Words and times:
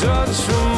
judge 0.00 0.40
from 0.46 0.69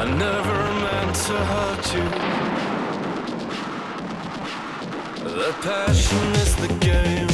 I 0.00 0.04
never 0.04 0.58
meant 0.84 1.14
to 1.26 1.36
hurt 1.52 1.86
you. 1.94 2.06
The 5.28 5.52
passion 5.60 6.26
is 6.40 6.56
the 6.56 6.68
game, 6.80 7.28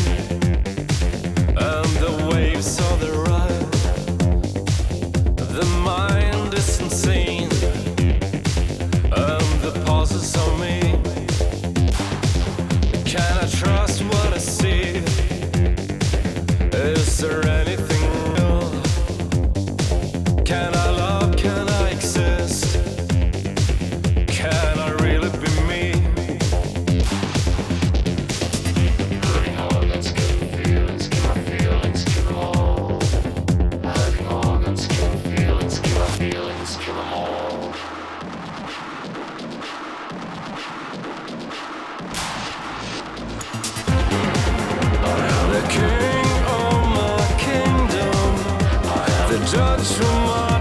and 1.57 1.91
the 2.05 2.13
waves 2.33 2.81
are 2.81 2.97
the 2.97 3.13
ride. 3.13 3.36
much 49.67 49.95
for 49.95 50.05
my 50.05 50.56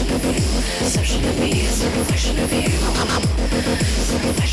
reflection 0.00 0.14
of 0.14 0.24
you. 0.24 1.64
It's 1.64 1.82
a 1.82 1.90
reflection 1.90 2.38
of 2.38 2.52
you. 2.52 2.60
You. 4.46 4.51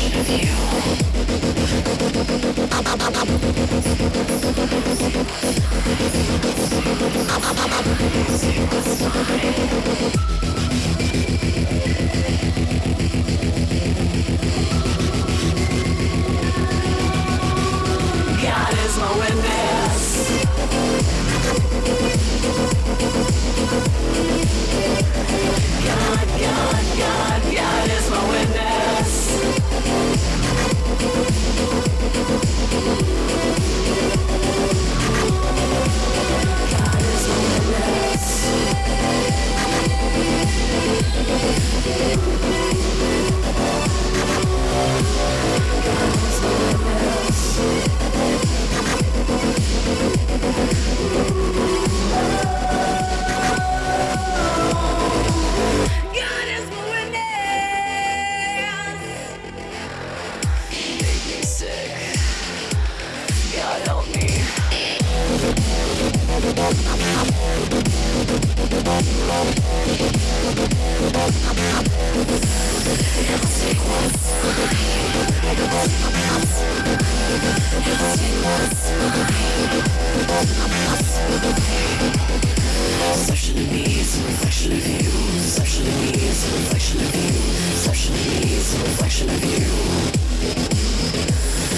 reflection 88.82 89.28
of 89.30 89.44
you. 89.44 89.60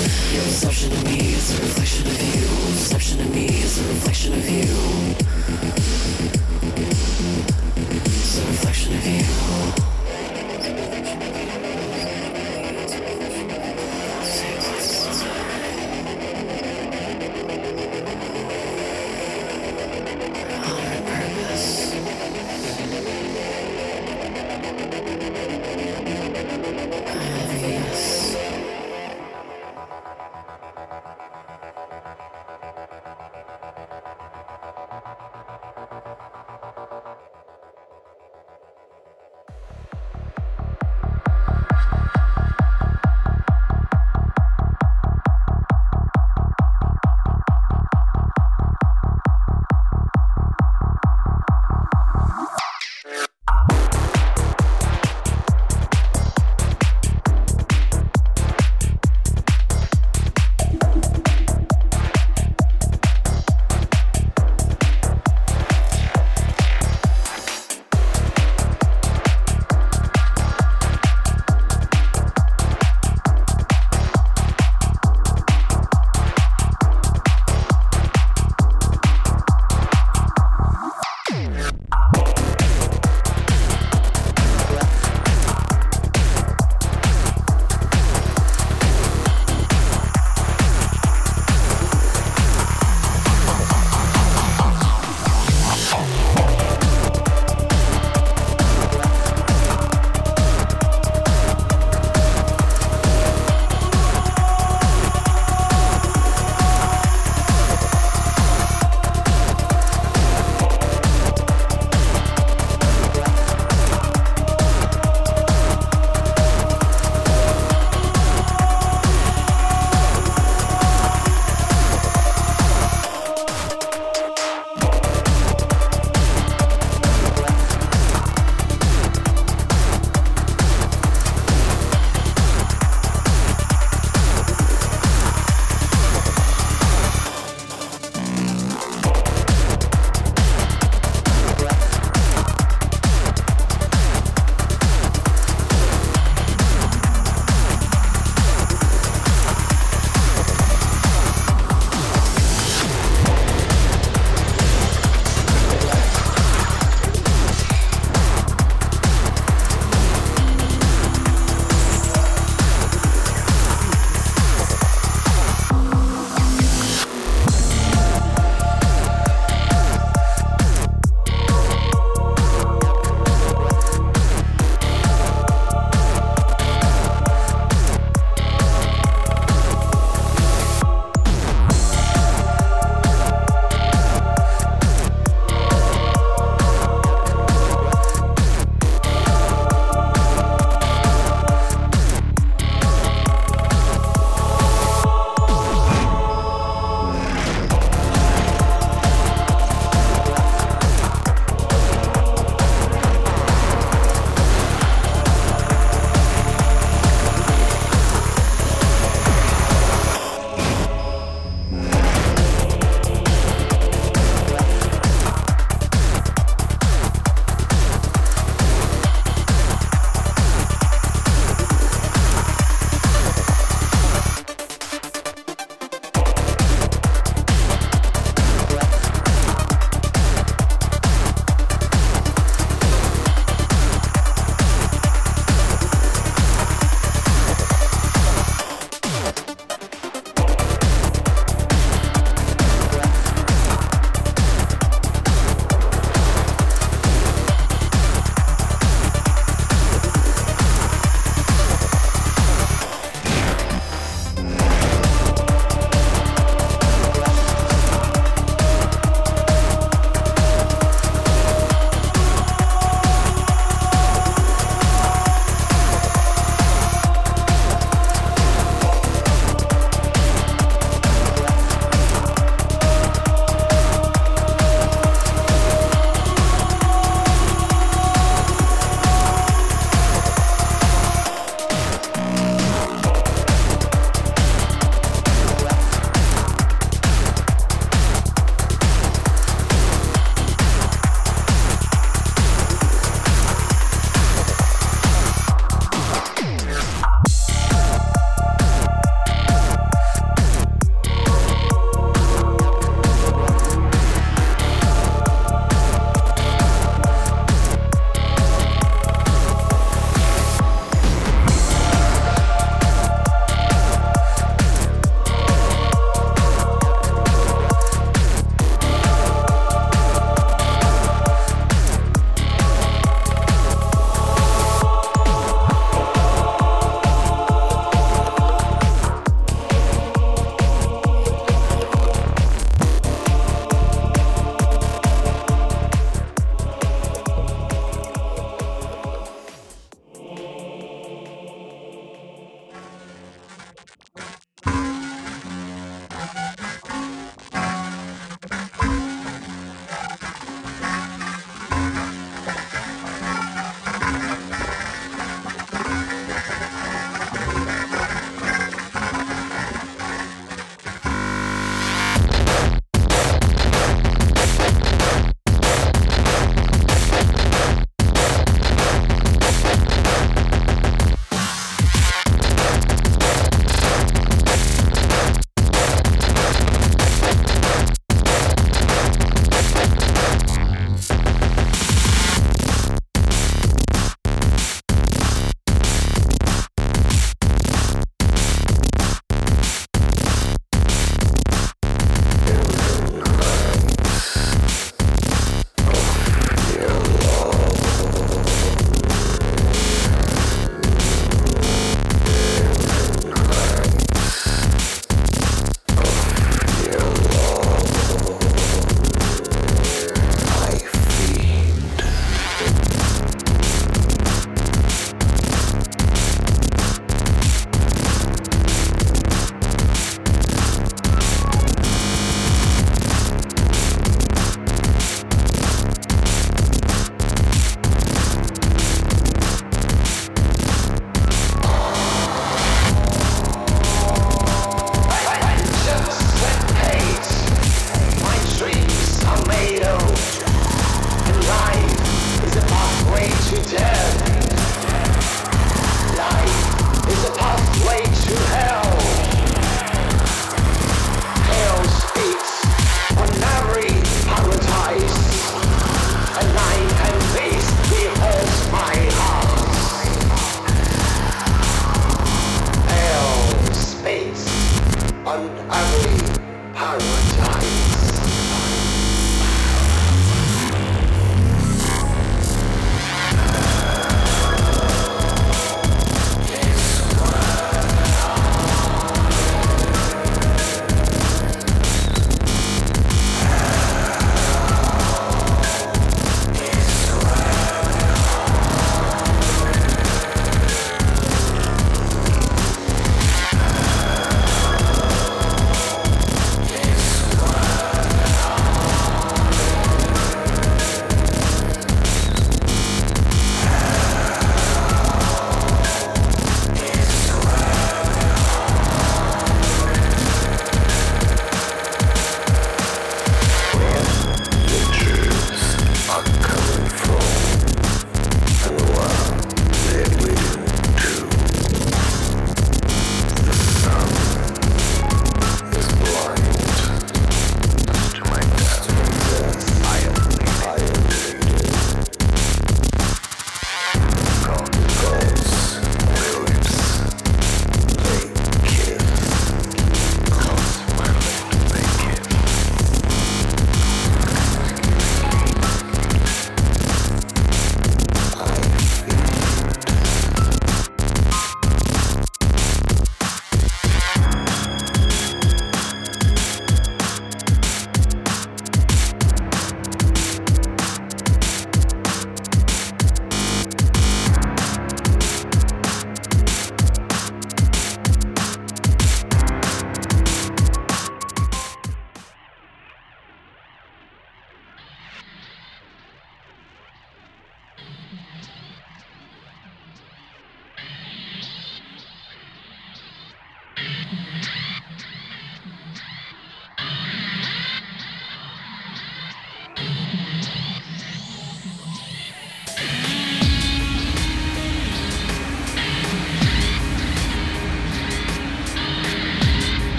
Your 0.00 0.44
perception 0.44 0.92
of 0.92 1.04
me 1.04 1.34
is 1.34 1.58
a 1.58 1.62
reflection 1.62 2.06
of 2.06 2.18
you. 2.34 2.46
Perception 2.72 3.20
of 3.20 3.34
me 3.34 3.46
is 3.46 3.78
a 3.78 3.88
reflection 3.88 4.32
of 4.32 4.48
you. 4.48 6.39